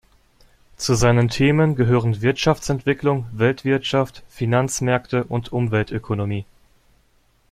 [0.77, 6.43] Zu seinen Themen gehören Wirtschaftsentwicklung, Weltwirtschaft, Finanzmärkte und Umweltökonomie.